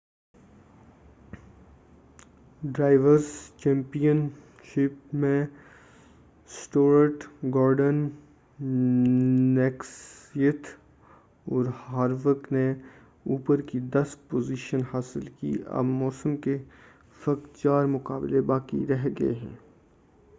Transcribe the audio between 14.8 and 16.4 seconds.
حاصل کی اب موسم